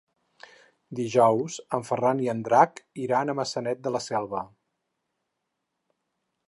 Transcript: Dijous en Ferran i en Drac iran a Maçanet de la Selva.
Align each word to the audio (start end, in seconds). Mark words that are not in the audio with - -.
Dijous 0.99 1.57
en 1.79 1.85
Ferran 1.89 2.23
i 2.27 2.31
en 2.33 2.41
Drac 2.47 2.81
iran 3.05 3.33
a 3.33 3.37
Maçanet 3.41 3.85
de 3.89 3.93
la 3.97 4.03
Selva. 4.09 4.43